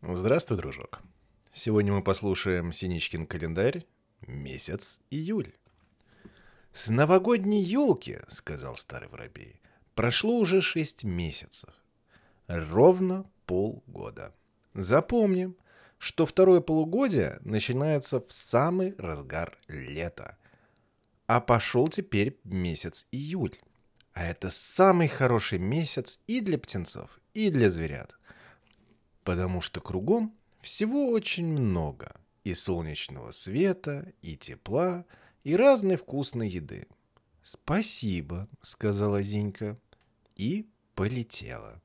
[0.00, 1.00] Здравствуй, дружок.
[1.52, 3.84] Сегодня мы послушаем Синичкин календарь,
[4.20, 5.52] месяц июль.
[6.72, 9.60] «С новогодней елки,— сказал старый воробей,—
[9.96, 11.70] прошло уже шесть месяцев.
[12.46, 14.32] Ровно полгода.
[14.72, 15.56] Запомним,
[15.98, 20.38] что второе полугодие начинается в самый разгар лета.
[21.26, 23.58] А пошел теперь месяц июль.
[24.12, 28.14] А это самый хороший месяц и для птенцов, и для зверят.
[29.28, 32.18] Потому что кругом всего очень много.
[32.44, 35.04] И солнечного света, и тепла,
[35.44, 36.86] и разной вкусной еды.
[37.42, 39.78] «Спасибо»,— сказала Зинька.
[40.36, 41.82] И полетела.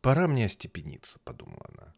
[0.00, 1.94] «Пора мне остепениться»,— подумала она.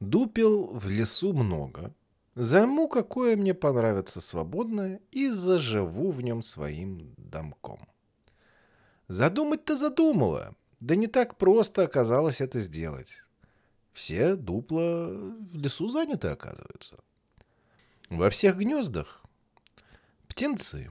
[0.00, 1.94] Дупел в лесу много.
[2.34, 7.86] Займу, какое мне понравится свободное, и заживу в нем своим домком.
[9.08, 13.26] Задумать-то задумала, да не так просто оказалось это сделать.
[13.92, 16.98] Все дупла в лесу заняты, оказывается.
[18.08, 19.22] Во всех гнездах
[20.28, 20.90] птенцы.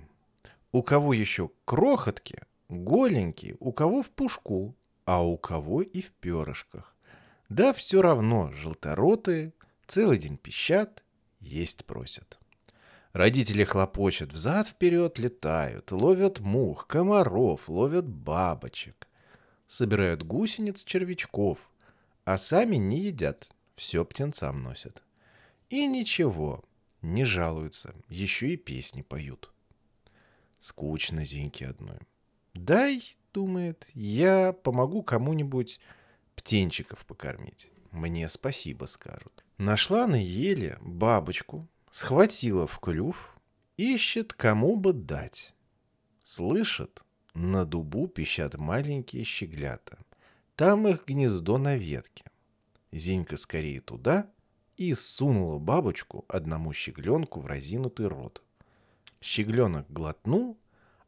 [0.71, 6.95] У кого еще крохотки, голенькие, у кого в пушку, а у кого и в перышках.
[7.49, 9.53] Да все равно желторотые,
[9.87, 11.03] целый день пищат,
[11.39, 12.39] есть просят.
[13.13, 19.07] Родители хлопочут, взад-вперед летают, ловят мух, комаров, ловят бабочек.
[19.67, 21.70] Собирают гусениц, червячков,
[22.33, 25.03] а сами не едят, все птенцам носят.
[25.69, 26.63] И ничего,
[27.01, 29.51] не жалуются, еще и песни поют.
[30.57, 31.99] Скучно Зиньке одной.
[32.53, 35.81] Дай, думает, я помогу кому-нибудь
[36.35, 37.69] птенчиков покормить.
[37.91, 39.43] Мне спасибо скажут.
[39.57, 43.35] Нашла на еле бабочку, схватила в клюв,
[43.75, 45.53] ищет, кому бы дать.
[46.23, 49.99] Слышит, на дубу пищат маленькие щеглята.
[50.55, 52.23] Там их гнездо на ветке.
[52.91, 54.29] Зинька скорее туда
[54.77, 58.43] и сунула бабочку одному щегленку в разинутый рот.
[59.21, 60.59] Щегленок глотнул,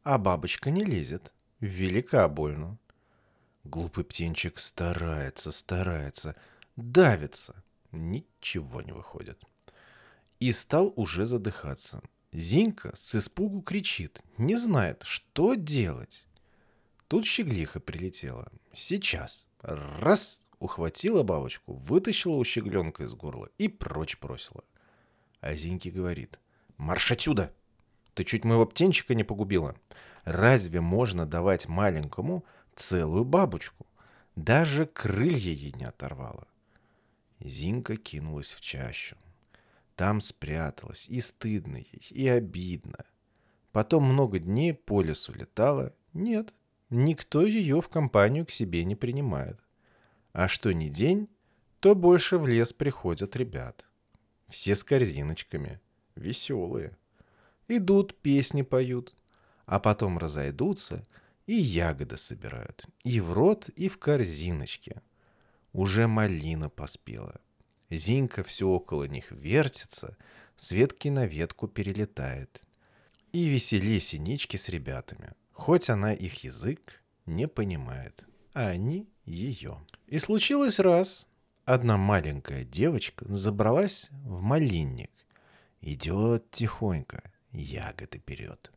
[0.02, 1.32] а бабочка не лезет.
[1.60, 2.78] Велика больно.
[3.64, 6.36] Глупый птенчик старается, старается,
[6.76, 7.62] давится.
[7.92, 9.42] Ничего не выходит.
[10.40, 12.02] И стал уже задыхаться.
[12.32, 16.26] Зинька с испугу кричит, не знает, что делать.
[17.14, 18.48] Тут щеглиха прилетела.
[18.72, 19.48] Сейчас.
[19.60, 20.44] Раз!
[20.58, 24.64] Ухватила бабочку, вытащила у из горла и прочь бросила.
[25.40, 26.40] А Зиньке говорит.
[26.76, 27.54] «Марш отсюда!
[28.14, 29.76] Ты чуть моего птенчика не погубила.
[30.24, 32.44] Разве можно давать маленькому
[32.74, 33.86] целую бабочку.
[34.34, 36.48] Даже крылья ей не оторвала.
[37.38, 39.16] Зинка кинулась в чащу.
[39.94, 43.04] Там спряталась, и стыдно ей, и обидно.
[43.70, 45.94] Потом много дней по лесу летала.
[46.12, 46.52] Нет,
[46.94, 49.58] никто ее в компанию к себе не принимает.
[50.32, 51.28] А что ни день,
[51.80, 53.86] то больше в лес приходят ребят.
[54.48, 55.80] Все с корзиночками,
[56.16, 56.96] веселые.
[57.68, 59.14] Идут, песни поют,
[59.66, 61.06] а потом разойдутся—
[61.46, 62.86] и ягоды собирают.
[63.02, 65.02] И в рот, и в корзиночке.
[65.72, 67.40] Уже малина поспела.
[67.90, 70.16] Зинка все около них вертится,
[70.56, 72.62] с ветки на ветку перелетает.
[73.32, 75.32] И весели синички с ребятами.
[75.54, 79.80] Хоть она их язык не понимает, а они ее.
[80.08, 81.26] И случилось раз.
[81.64, 85.10] Одна маленькая девочка забралась в малинник.
[85.80, 87.22] Идет тихонько,
[87.52, 88.72] ягоды берет.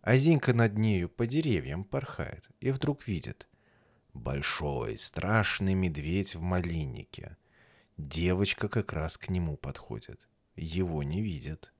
[0.00, 3.46] А Зинка над нею по деревьям порхает и вдруг видит.
[4.14, 7.36] Большой, страшный медведь в малиннике.
[7.98, 10.28] Девочка как раз к нему подходит.
[10.56, 11.72] Его не видит.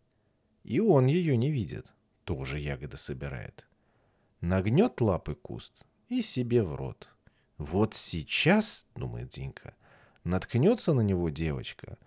[0.62, 1.94] И он ее не видит.
[2.24, 3.66] Тоже ягоды собирает.
[4.40, 7.08] Нагнет лапы куст и себе в рот.
[7.58, 9.74] Вот сейчас, думает Зинка,
[10.24, 11.98] наткнется на него девочка.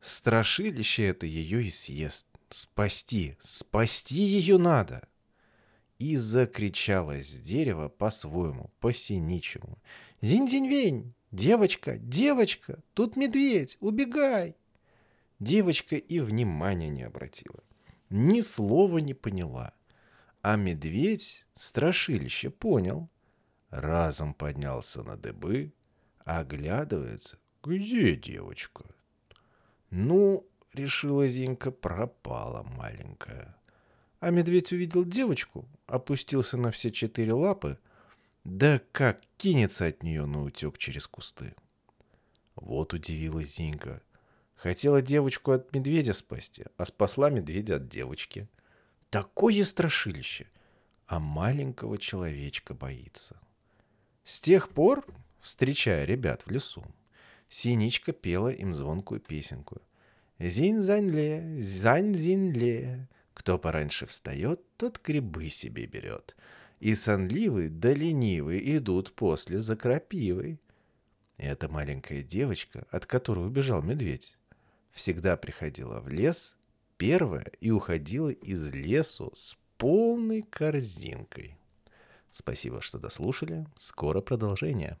[0.00, 2.26] Страшилище это ее и съест.
[2.48, 5.08] Спасти, спасти ее надо
[5.98, 9.78] и закричала с дерева по-своему, по-синичьему.
[10.20, 11.14] «Зинь-зинь-вень!
[11.30, 12.82] Девочка, девочка!
[12.94, 13.76] Тут медведь!
[13.80, 14.56] Убегай!»
[15.40, 17.62] Девочка и внимания не обратила.
[18.10, 19.72] Ни слова не поняла.
[20.44, 23.08] А медведь страшилище понял.
[23.70, 25.72] Разом поднялся на дыбы,
[26.18, 27.38] оглядывается.
[27.62, 28.84] «Где девочка?»
[29.88, 33.56] «Ну,— решила Зинка,— пропала маленькая».
[34.20, 37.78] А медведь увидел девочку, опустился на все четыре лапы,
[38.44, 41.54] да как кинется от нее на утек через кусты.
[42.54, 44.02] Вот удивилась Зинка.
[44.56, 48.46] Хотела девочку от медведя спасти, а спасла медведя от девочки.
[49.14, 50.48] Такое страшилище!
[51.06, 53.40] А маленького человечка боится.
[54.24, 55.06] С тех пор,
[55.38, 56.84] встречая ребят в лесу,
[57.48, 59.80] Синичка пела им звонкую песенку.
[60.40, 66.34] «Зинь-зань-ле, зань-зинь-ле, кто пораньше встает, тот грибы себе берет.
[66.80, 70.60] И сонливый да ленивый идут после за крапивой».
[71.36, 74.36] Эта маленькая девочка, от которой убежал медведь,
[74.90, 76.56] всегда приходила в лес
[77.04, 81.58] первая и уходила из лесу с полной корзинкой.
[82.30, 83.66] Спасибо, что дослушали.
[83.76, 84.98] Скоро продолжение.